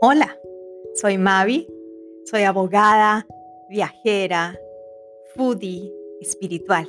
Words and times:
Hola, 0.00 0.38
soy 0.94 1.18
Mavi, 1.18 1.66
soy 2.24 2.44
abogada, 2.44 3.26
viajera, 3.68 4.56
foodie, 5.34 5.92
espiritual, 6.20 6.88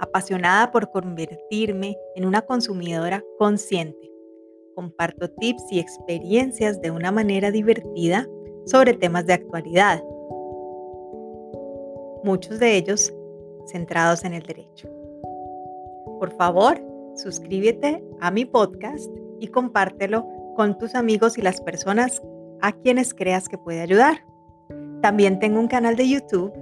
apasionada 0.00 0.72
por 0.72 0.90
convertirme 0.90 1.96
en 2.16 2.24
una 2.24 2.42
consumidora 2.42 3.22
consciente. 3.38 4.10
Comparto 4.74 5.30
tips 5.30 5.62
y 5.70 5.78
experiencias 5.78 6.80
de 6.80 6.90
una 6.90 7.12
manera 7.12 7.52
divertida 7.52 8.28
sobre 8.66 8.94
temas 8.94 9.24
de 9.24 9.34
actualidad, 9.34 10.02
muchos 12.24 12.58
de 12.58 12.76
ellos 12.78 13.14
centrados 13.70 14.24
en 14.24 14.34
el 14.34 14.42
derecho. 14.42 14.88
Por 16.18 16.32
favor, 16.32 16.80
suscríbete 17.14 18.02
a 18.18 18.32
mi 18.32 18.44
podcast 18.44 19.08
y 19.38 19.46
compártelo 19.46 20.26
con 20.58 20.76
tus 20.76 20.96
amigos 20.96 21.38
y 21.38 21.40
las 21.40 21.60
personas 21.60 22.20
a 22.62 22.72
quienes 22.72 23.14
creas 23.14 23.48
que 23.48 23.56
puede 23.56 23.80
ayudar. 23.80 24.26
También 25.02 25.38
tengo 25.38 25.60
un 25.60 25.68
canal 25.68 25.94
de 25.94 26.08
YouTube 26.08 26.52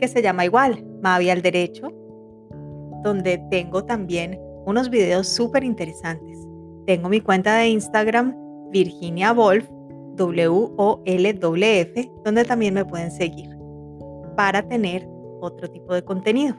que 0.00 0.08
se 0.08 0.20
llama 0.20 0.44
igual, 0.44 0.84
Mavi 1.00 1.30
al 1.30 1.42
Derecho, 1.42 1.92
donde 3.04 3.38
tengo 3.48 3.84
también 3.84 4.36
unos 4.66 4.90
videos 4.90 5.28
súper 5.28 5.62
interesantes. 5.62 6.40
Tengo 6.86 7.08
mi 7.08 7.20
cuenta 7.20 7.56
de 7.58 7.68
Instagram, 7.68 8.34
Virginia 8.72 9.30
Wolf, 9.32 9.68
W-O-L-W-F, 10.16 12.10
donde 12.24 12.44
también 12.44 12.74
me 12.74 12.84
pueden 12.84 13.12
seguir 13.12 13.56
para 14.36 14.66
tener 14.66 15.08
otro 15.40 15.70
tipo 15.70 15.94
de 15.94 16.02
contenido. 16.02 16.56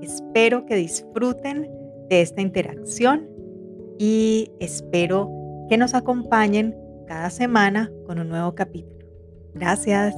Espero 0.00 0.64
que 0.64 0.76
disfruten 0.76 1.70
de 2.08 2.22
esta 2.22 2.40
interacción 2.40 3.28
y 3.98 4.50
espero 4.60 5.43
que 5.68 5.76
nos 5.76 5.94
acompañen 5.94 6.74
cada 7.06 7.30
semana 7.30 7.90
con 8.06 8.18
un 8.18 8.28
nuevo 8.28 8.54
capítulo. 8.54 9.06
Gracias. 9.54 10.14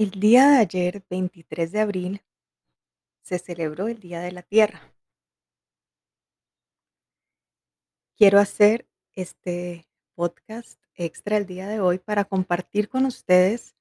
El 0.00 0.12
día 0.12 0.48
de 0.48 0.56
ayer, 0.56 1.04
23 1.10 1.72
de 1.72 1.80
abril, 1.80 2.22
se 3.22 3.38
celebró 3.38 3.88
el 3.88 4.00
Día 4.00 4.20
de 4.20 4.32
la 4.32 4.42
Tierra. 4.42 4.92
Quiero 8.16 8.38
hacer 8.38 8.86
este 9.14 9.88
podcast 10.14 10.82
extra 10.94 11.36
el 11.36 11.46
día 11.46 11.66
de 11.68 11.80
hoy 11.80 11.98
para 11.98 12.24
compartir 12.24 12.88
con 12.88 13.06
ustedes 13.06 13.74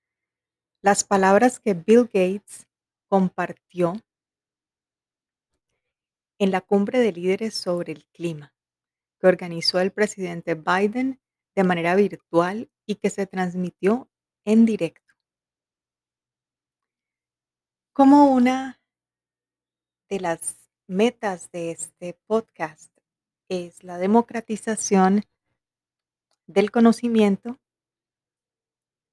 las 0.82 1.04
palabras 1.04 1.60
que 1.60 1.74
Bill 1.74 2.06
Gates 2.06 2.68
compartió 3.08 3.94
en 6.38 6.52
la 6.52 6.62
cumbre 6.62 7.00
de 7.00 7.12
líderes 7.12 7.56
sobre 7.56 7.92
el 7.92 8.06
clima 8.06 8.54
que 9.20 9.28
organizó 9.28 9.80
el 9.80 9.92
presidente 9.92 10.56
Biden 10.56 11.20
de 11.56 11.64
manera 11.64 11.96
virtual 11.96 12.72
y 12.86 12.96
que 12.96 13.10
se 13.10 13.28
transmitió 13.28 14.10
en 14.46 14.66
directo. 14.66 15.14
Como 17.92 18.32
una 18.32 18.79
de 20.10 20.20
las 20.20 20.58
metas 20.88 21.52
de 21.52 21.72
este 21.72 22.16
podcast 22.26 22.92
es 23.48 23.84
la 23.84 24.00
democratización 24.00 25.24
del 26.48 26.72
conocimiento. 26.72 27.60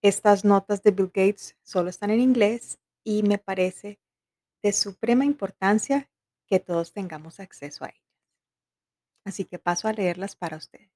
Estas 0.03 0.45
notas 0.45 0.83
de 0.83 0.93
Bill 0.93 1.11
Gates 1.13 1.57
solo 1.63 1.91
están 1.91 2.11
en 2.11 2.21
inglés 2.21 2.79
y 3.05 3.23
me 3.23 3.39
parece 3.39 4.01
de 4.63 4.73
suprema 4.73 5.27
importancia 5.27 6.11
que 6.47 6.61
todos 6.61 6.93
tengamos 6.93 7.41
acceso 7.41 7.85
a 7.85 7.89
ellas. 7.89 8.03
Así 9.25 9.45
que 9.45 9.59
paso 9.59 9.89
a 9.89 9.93
leerlas 9.93 10.35
para 10.35 10.57
ustedes. 10.57 10.96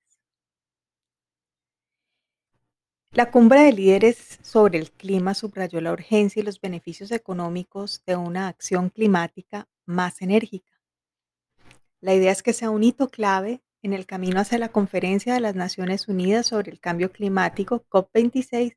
La 3.12 3.31
cumbre 3.31 3.60
de 3.62 3.72
líderes 3.72 4.38
sobre 4.43 4.78
el 4.78 4.91
clima 4.93 5.34
subrayó 5.34 5.81
la 5.81 5.93
urgencia 5.93 6.41
y 6.41 6.44
los 6.44 6.60
beneficios 6.60 7.10
económicos 7.10 8.03
de 8.06 8.16
una 8.16 8.48
acción 8.48 8.88
climática 8.88 9.69
más 9.84 10.22
enérgica 10.22 10.71
la 12.00 12.15
idea 12.15 12.32
es 12.32 12.43
que 12.43 12.53
sea 12.53 12.71
un 12.71 12.82
hito 12.82 13.09
clave 13.09 13.62
en 13.82 13.93
el 13.93 14.06
camino 14.06 14.41
hacia 14.41 14.59
la 14.59 14.72
Conferencia 14.72 15.34
de 15.34 15.41
las 15.41 15.54
Naciones 15.54 16.09
Unidas 16.09 16.47
sobre 16.47 16.71
el 16.71 16.81
Cambio 16.81 17.12
Climático, 17.12 17.84
COP26, 17.91 18.76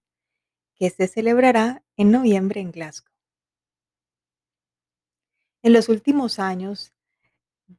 que 0.75 0.89
se 0.89 1.07
celebrará 1.07 1.83
en 1.95 2.11
noviembre 2.11 2.59
en 2.59 2.71
Glasgow. 2.71 3.11
En 5.61 5.71
los 5.71 5.87
últimos 5.87 6.39
años, 6.39 6.91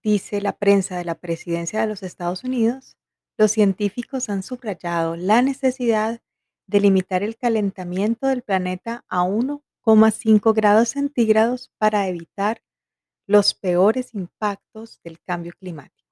dice 0.02 0.40
la 0.40 0.56
prensa 0.56 0.96
de 0.96 1.04
la 1.04 1.14
Presidencia 1.14 1.80
de 1.80 1.86
los 1.86 2.02
Estados 2.02 2.44
Unidos, 2.44 2.96
los 3.36 3.52
científicos 3.52 4.30
han 4.30 4.42
subrayado 4.42 5.16
la 5.16 5.42
necesidad 5.42 6.22
de 6.66 6.80
limitar 6.80 7.22
el 7.22 7.36
calentamiento 7.36 8.26
del 8.26 8.42
planeta 8.42 9.04
a 9.08 9.24
1,5 9.24 10.54
grados 10.54 10.90
centígrados 10.90 11.72
para 11.78 12.08
evitar 12.08 12.62
los 13.26 13.54
peores 13.54 14.14
impactos 14.14 15.00
del 15.02 15.20
cambio 15.20 15.52
climático. 15.58 16.08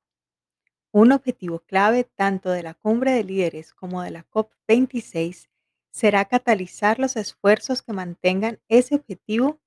Un 0.92 1.12
objetivo 1.12 1.60
clave 1.60 2.04
tanto 2.04 2.50
de 2.50 2.62
la 2.62 2.74
cumbre 2.74 3.12
de 3.12 3.24
líderes 3.24 3.72
como 3.72 4.02
de 4.02 4.10
la 4.10 4.26
COP26 4.28 5.48
será 5.90 6.24
catalizar 6.24 6.98
los 6.98 7.16
esfuerzos 7.16 7.82
que 7.82 7.92
mantengan 7.92 8.60
ese 8.68 8.94
objetivo 8.94 9.60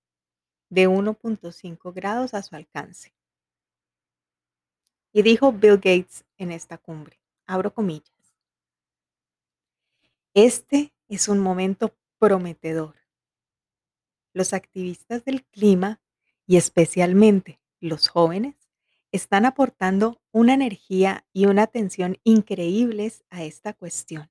de 0.69 0.87
1.5 0.87 1.93
grados 1.93 2.33
a 2.33 2.41
su 2.41 2.55
alcance. 2.55 3.13
Y 5.13 5.21
dijo 5.21 5.51
Bill 5.51 5.77
Gates 5.77 6.25
en 6.37 6.51
esta 6.51 6.77
cumbre, 6.77 7.19
abro 7.45 7.73
comillas, 7.73 8.14
este 10.35 10.93
es 11.07 11.27
un 11.27 11.39
momento 11.39 11.95
prometedor. 12.19 12.95
Los 14.33 14.53
activistas 14.53 15.25
del 15.25 15.43
clima 15.45 15.99
y 16.47 16.57
especialmente 16.57 17.59
los 17.79 18.07
jóvenes, 18.07 18.55
están 19.11 19.45
aportando 19.45 20.21
una 20.31 20.53
energía 20.53 21.25
y 21.31 21.45
una 21.45 21.63
atención 21.63 22.17
increíbles 22.23 23.23
a 23.29 23.43
esta 23.43 23.73
cuestión. 23.73 24.29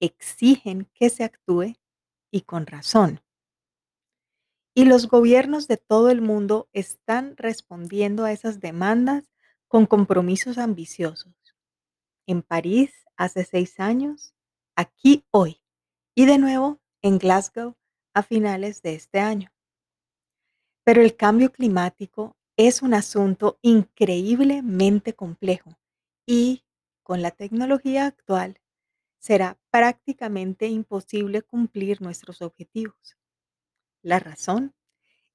Exigen 0.00 0.88
que 0.94 1.08
se 1.08 1.24
actúe 1.24 1.76
y 2.30 2.42
con 2.42 2.66
razón. 2.66 3.20
Y 4.74 4.84
los 4.84 5.08
gobiernos 5.08 5.68
de 5.68 5.78
todo 5.78 6.10
el 6.10 6.20
mundo 6.20 6.68
están 6.72 7.36
respondiendo 7.36 8.24
a 8.24 8.32
esas 8.32 8.60
demandas 8.60 9.24
con 9.68 9.86
compromisos 9.86 10.58
ambiciosos. 10.58 11.34
En 12.26 12.42
París 12.42 12.92
hace 13.16 13.44
seis 13.44 13.80
años, 13.80 14.34
aquí 14.76 15.24
hoy 15.30 15.60
y 16.14 16.26
de 16.26 16.38
nuevo 16.38 16.80
en 17.02 17.18
Glasgow 17.18 17.76
a 18.14 18.22
finales 18.22 18.82
de 18.82 18.94
este 18.94 19.18
año. 19.18 19.50
Pero 20.84 21.02
el 21.02 21.16
cambio 21.16 21.50
climático 21.50 22.36
es 22.56 22.82
un 22.82 22.94
asunto 22.94 23.58
increíblemente 23.62 25.14
complejo 25.14 25.76
y 26.26 26.64
con 27.02 27.22
la 27.22 27.30
tecnología 27.30 28.06
actual 28.06 28.60
será 29.18 29.58
prácticamente 29.70 30.68
imposible 30.68 31.42
cumplir 31.42 32.00
nuestros 32.00 32.42
objetivos. 32.42 33.16
La 34.02 34.20
razón 34.20 34.74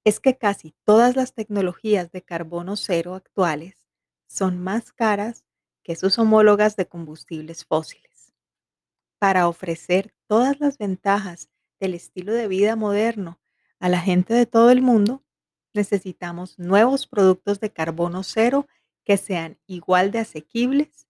es 0.04 0.20
que 0.20 0.38
casi 0.38 0.74
todas 0.86 1.16
las 1.16 1.34
tecnologías 1.34 2.12
de 2.12 2.22
carbono 2.24 2.76
cero 2.76 3.16
actuales 3.16 3.88
son 4.28 4.60
más 4.60 4.92
caras 4.94 5.46
que 5.84 5.96
sus 5.96 6.18
homólogas 6.20 6.76
de 6.76 6.88
combustibles 6.88 7.66
fósiles. 7.66 8.11
Para 9.22 9.48
ofrecer 9.48 10.16
todas 10.26 10.60
las 10.60 10.80
ventajas 10.80 11.52
del 11.80 11.94
estilo 11.94 12.34
de 12.34 12.48
vida 12.48 12.76
moderno 12.76 13.40
a 13.80 13.88
la 13.88 14.00
gente 14.00 14.34
de 14.34 14.48
todo 14.48 14.72
el 14.72 14.82
mundo, 14.82 15.24
necesitamos 15.76 16.58
nuevos 16.58 17.06
productos 17.06 17.60
de 17.60 17.72
carbono 17.72 18.24
cero 18.24 18.68
que 19.04 19.18
sean 19.18 19.60
igual 19.68 20.10
de 20.10 20.18
asequibles, 20.18 21.08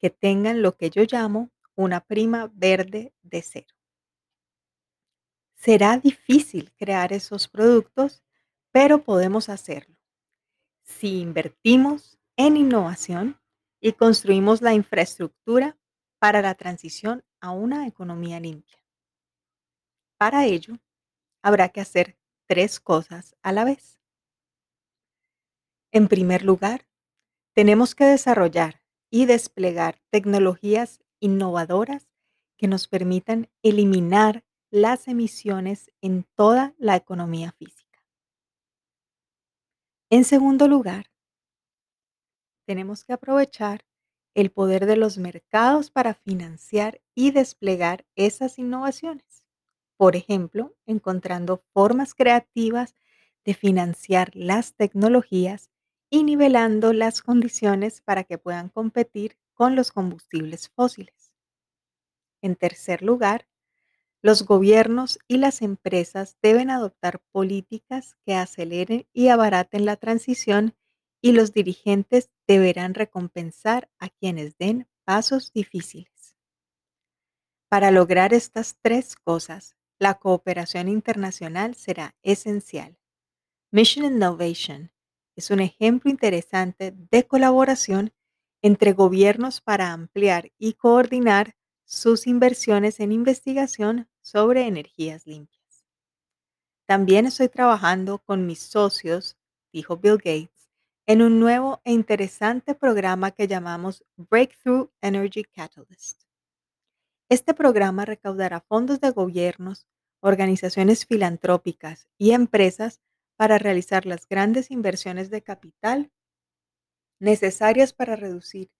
que 0.00 0.10
tengan 0.10 0.62
lo 0.62 0.76
que 0.76 0.90
yo 0.90 1.04
llamo 1.04 1.52
una 1.76 2.00
prima 2.00 2.50
verde 2.52 3.14
de 3.22 3.42
cero. 3.42 3.72
Será 5.54 5.96
difícil 5.98 6.72
crear 6.76 7.12
esos 7.12 7.46
productos, 7.46 8.24
pero 8.72 9.04
podemos 9.04 9.48
hacerlo 9.48 9.94
si 10.82 11.20
invertimos 11.20 12.18
en 12.36 12.56
innovación 12.56 13.40
y 13.80 13.92
construimos 13.92 14.60
la 14.60 14.74
infraestructura 14.74 15.78
para 16.18 16.42
la 16.42 16.56
transición 16.56 17.22
a 17.44 17.50
una 17.50 17.86
economía 17.86 18.40
limpia. 18.40 18.78
Para 20.16 20.46
ello, 20.46 20.78
habrá 21.42 21.68
que 21.68 21.82
hacer 21.82 22.16
tres 22.48 22.80
cosas 22.80 23.36
a 23.42 23.52
la 23.52 23.64
vez. 23.64 24.00
En 25.92 26.08
primer 26.08 26.42
lugar, 26.42 26.86
Tenemos 27.56 27.94
que 27.94 28.04
desarrollar 28.04 28.82
y 29.12 29.26
desplegar 29.26 30.02
tecnologías 30.10 31.04
innovadoras 31.20 32.10
que 32.58 32.66
nos 32.66 32.88
permitan 32.88 33.48
eliminar 33.62 34.44
las 34.72 35.06
emisiones 35.06 35.92
en 36.00 36.24
toda 36.34 36.74
la 36.78 36.96
economía 36.96 37.52
física. 37.52 38.04
En 40.10 40.24
segundo 40.24 40.66
lugar, 40.66 41.12
tenemos 42.66 43.04
que 43.04 43.12
aprovechar 43.12 43.84
el 44.34 44.50
poder 44.50 44.86
de 44.86 44.96
los 44.96 45.18
mercados 45.18 45.90
para 45.90 46.14
financiar 46.14 47.00
y 47.14 47.30
desplegar 47.30 48.04
esas 48.16 48.58
innovaciones. 48.58 49.44
Por 49.96 50.16
ejemplo, 50.16 50.74
encontrando 50.86 51.62
formas 51.72 52.14
creativas 52.14 52.94
de 53.44 53.54
financiar 53.54 54.30
las 54.34 54.74
tecnologías 54.74 55.70
y 56.10 56.24
nivelando 56.24 56.92
las 56.92 57.22
condiciones 57.22 58.00
para 58.00 58.24
que 58.24 58.38
puedan 58.38 58.68
competir 58.68 59.38
con 59.54 59.76
los 59.76 59.92
combustibles 59.92 60.68
fósiles. 60.68 61.32
En 62.42 62.56
tercer 62.56 63.02
lugar, 63.02 63.48
los 64.22 64.44
gobiernos 64.44 65.18
y 65.28 65.38
las 65.38 65.62
empresas 65.62 66.38
deben 66.42 66.70
adoptar 66.70 67.20
políticas 67.32 68.16
que 68.24 68.34
aceleren 68.34 69.06
y 69.12 69.28
abaraten 69.28 69.84
la 69.84 69.96
transición 69.96 70.74
y 71.20 71.32
los 71.32 71.52
dirigentes 71.52 72.30
deberán 72.46 72.94
recompensar 72.94 73.90
a 73.98 74.08
quienes 74.08 74.56
den 74.58 74.88
pasos 75.04 75.52
difíciles. 75.52 76.36
Para 77.68 77.90
lograr 77.90 78.32
estas 78.32 78.76
tres 78.80 79.16
cosas, 79.16 79.76
la 79.98 80.14
cooperación 80.14 80.88
internacional 80.88 81.74
será 81.74 82.14
esencial. 82.22 82.98
Mission 83.70 84.04
Innovation 84.04 84.92
es 85.36 85.50
un 85.50 85.60
ejemplo 85.60 86.10
interesante 86.10 86.92
de 86.92 87.26
colaboración 87.26 88.12
entre 88.62 88.92
gobiernos 88.92 89.60
para 89.60 89.92
ampliar 89.92 90.52
y 90.58 90.74
coordinar 90.74 91.54
sus 91.84 92.26
inversiones 92.26 93.00
en 93.00 93.12
investigación 93.12 94.08
sobre 94.22 94.66
energías 94.66 95.26
limpias. 95.26 95.84
También 96.86 97.26
estoy 97.26 97.48
trabajando 97.48 98.18
con 98.18 98.46
mis 98.46 98.60
socios, 98.60 99.36
dijo 99.72 99.96
Bill 99.96 100.16
Gates, 100.16 100.53
en 101.06 101.20
un 101.20 101.38
nuevo 101.38 101.82
e 101.84 101.92
interesante 101.92 102.74
programa 102.74 103.30
que 103.30 103.46
llamamos 103.46 104.04
Breakthrough 104.16 104.90
Energy 105.02 105.44
Catalyst. 105.44 106.22
Este 107.28 107.52
programa 107.52 108.06
recaudará 108.06 108.60
fondos 108.60 109.00
de 109.00 109.10
gobiernos, 109.10 109.86
organizaciones 110.20 111.04
filantrópicas 111.04 112.08
y 112.16 112.30
empresas 112.30 113.02
para 113.36 113.58
realizar 113.58 114.06
las 114.06 114.26
grandes 114.26 114.70
inversiones 114.70 115.28
de 115.28 115.42
capital 115.42 116.10
necesarias 117.20 117.92
para 117.92 118.16
reducir 118.16 118.70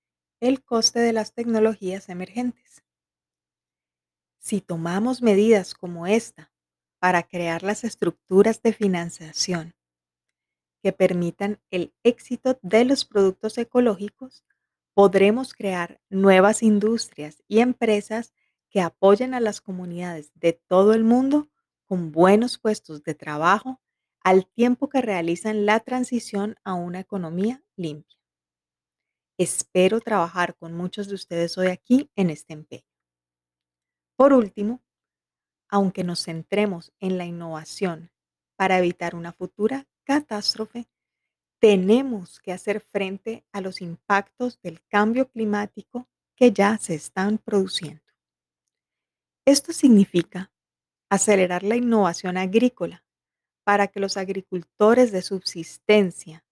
el 0.41 0.65
coste 0.65 1.01
de 1.01 1.13
las 1.13 1.35
tecnologías 1.35 2.09
emergentes. 2.09 2.85
Si 4.39 4.61
tomamos 4.61 5.21
medidas 5.23 5.75
como 5.75 6.07
esta 6.07 6.53
para 6.99 7.23
crear 7.23 7.63
las 7.63 7.85
estructuras 7.85 8.63
de 8.63 8.73
financiación 8.73 9.75
que 10.85 10.93
permitan 10.93 11.59
el 11.71 11.95
éxito 12.03 12.59
de 12.61 12.85
los 12.85 13.07
productos 13.07 13.57
ecológicos, 13.57 14.45
podremos 14.93 15.55
crear 15.55 15.99
nuevas 16.11 16.63
industrias 16.63 17.43
y 17.49 17.61
empresas 17.61 18.35
que 18.69 18.83
apoyen 18.83 19.33
a 19.33 19.41
las 19.41 19.63
comunidades 19.63 20.31
de 20.35 20.53
todo 20.53 20.93
el 20.93 21.03
mundo 21.03 21.49
con 21.87 22.13
buenos 22.13 22.59
puestos 22.59 23.03
de 23.03 23.15
trabajo 23.15 23.81
al 24.21 24.47
tiempo 24.47 24.91
que 24.91 25.01
realizan 25.01 25.65
la 25.65 25.81
transición 25.81 26.57
a 26.65 26.75
una 26.75 27.01
economía 27.01 27.63
limpia. 27.77 28.19
Espero 29.39 30.01
trabajar 30.03 30.55
con 30.55 30.75
muchos 30.75 31.09
de 31.09 31.15
ustedes 31.15 31.57
hoy 31.57 31.69
aquí 31.69 32.11
en 32.15 32.29
este 32.29 32.53
empeño. 32.53 32.85
Por 34.17 34.35
último, 34.35 34.83
aunque 35.71 36.05
nos 36.05 36.23
centremos 36.25 36.93
en 37.01 37.17
la 37.17 37.25
innovación 37.25 38.11
para 38.55 38.77
evitar 38.77 39.15
una 39.15 39.33
futura 39.33 39.87
catástrofe, 40.05 40.87
tenemos 41.61 42.41
que 42.41 42.53
hacer 42.53 42.81
frente 42.81 43.45
a 43.53 43.61
los 43.61 43.81
impactos 43.81 44.61
del 44.63 44.81
cambio 44.87 45.29
climático 45.29 46.09
que 46.37 46.53
ya 46.53 46.79
se 46.79 46.95
están 46.95 47.39
produciendo. 47.39 48.03
Esto 49.47 49.73
significa 49.73 50.53
acelerar 51.11 51.63
la 51.63 51.77
innovación 51.77 52.37
agrícola 52.37 53.05
para 53.65 53.89
que 53.89 54.01
los 54.01 54.17
agricultores 54.17 55.11
de 55.11 55.23
subsistencia 55.23 56.45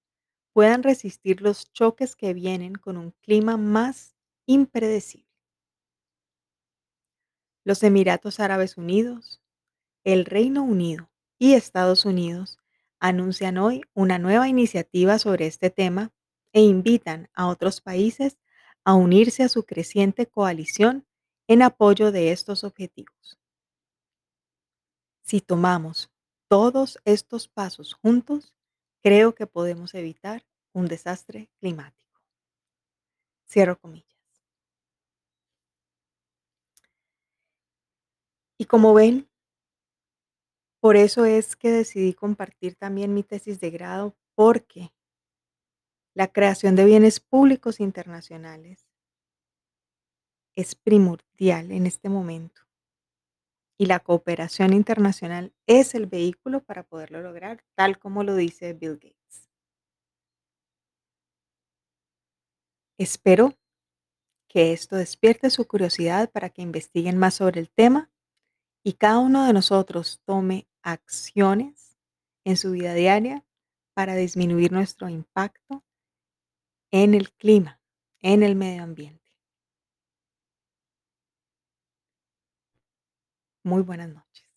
puedan 0.52 0.82
resistir 0.82 1.42
los 1.42 1.72
choques 1.72 2.16
que 2.16 2.34
vienen 2.34 2.74
con 2.74 2.96
un 2.96 3.12
clima 3.22 3.56
más 3.56 4.16
impredecible 4.46 5.32
los 7.64 7.82
Emiratos 7.82 8.40
Árabes 8.40 8.76
Unidos, 8.76 9.40
el 10.04 10.24
Reino 10.24 10.64
Unido 10.64 11.10
y 11.38 11.54
Estados 11.54 12.04
Unidos 12.04 12.58
anuncian 13.02 13.58
hoy 13.58 13.82
una 13.94 14.20
nueva 14.20 14.48
iniciativa 14.48 15.18
sobre 15.18 15.48
este 15.48 15.70
tema 15.70 16.12
e 16.52 16.60
invitan 16.60 17.28
a 17.34 17.48
otros 17.48 17.80
países 17.80 18.38
a 18.84 18.94
unirse 18.94 19.42
a 19.42 19.48
su 19.48 19.64
creciente 19.64 20.26
coalición 20.26 21.04
en 21.48 21.62
apoyo 21.62 22.12
de 22.12 22.30
estos 22.30 22.62
objetivos. 22.62 23.40
Si 25.24 25.40
tomamos 25.40 26.12
todos 26.46 27.00
estos 27.04 27.48
pasos 27.48 27.94
juntos, 27.94 28.54
creo 29.02 29.34
que 29.34 29.48
podemos 29.48 29.94
evitar 29.94 30.46
un 30.72 30.86
desastre 30.86 31.50
climático. 31.58 32.20
Cierro 33.48 33.80
comillas. 33.80 34.06
Y 38.58 38.66
como 38.66 38.94
ven, 38.94 39.28
por 40.82 40.96
eso 40.96 41.24
es 41.24 41.54
que 41.54 41.70
decidí 41.70 42.12
compartir 42.12 42.74
también 42.74 43.14
mi 43.14 43.22
tesis 43.22 43.60
de 43.60 43.70
grado, 43.70 44.16
porque 44.34 44.92
la 46.12 46.26
creación 46.26 46.74
de 46.74 46.84
bienes 46.84 47.20
públicos 47.20 47.78
internacionales 47.78 48.88
es 50.56 50.74
primordial 50.74 51.70
en 51.70 51.86
este 51.86 52.08
momento. 52.08 52.62
Y 53.78 53.86
la 53.86 54.00
cooperación 54.00 54.72
internacional 54.72 55.54
es 55.68 55.94
el 55.94 56.06
vehículo 56.06 56.64
para 56.64 56.82
poderlo 56.82 57.22
lograr, 57.22 57.62
tal 57.76 58.00
como 58.00 58.24
lo 58.24 58.34
dice 58.34 58.72
Bill 58.72 58.94
Gates. 58.94 59.48
Espero 62.98 63.54
que 64.48 64.72
esto 64.72 64.96
despierte 64.96 65.48
su 65.50 65.64
curiosidad 65.68 66.28
para 66.32 66.50
que 66.50 66.62
investiguen 66.62 67.18
más 67.18 67.34
sobre 67.34 67.60
el 67.60 67.70
tema 67.70 68.11
y 68.84 68.94
cada 68.94 69.18
uno 69.18 69.46
de 69.46 69.52
nosotros 69.52 70.20
tome 70.24 70.66
acciones 70.82 71.96
en 72.44 72.56
su 72.56 72.72
vida 72.72 72.94
diaria 72.94 73.44
para 73.94 74.14
disminuir 74.16 74.72
nuestro 74.72 75.08
impacto 75.08 75.84
en 76.90 77.14
el 77.14 77.32
clima, 77.32 77.80
en 78.20 78.42
el 78.42 78.56
medio 78.56 78.82
ambiente. 78.82 79.22
Muy 83.64 83.82
buenas 83.82 84.08
noches. 84.08 84.51